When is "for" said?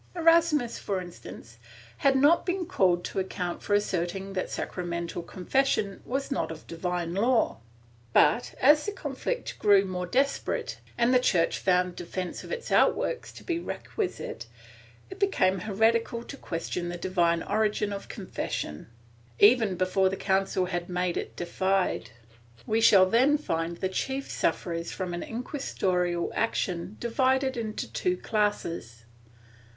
0.79-0.99, 3.61-3.75